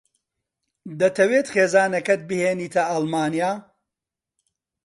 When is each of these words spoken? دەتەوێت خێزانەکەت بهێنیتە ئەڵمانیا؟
دەتەوێت 0.99 1.47
خێزانەکەت 1.53 2.21
بهێنیتە 2.29 2.83
ئەڵمانیا؟ 2.91 3.51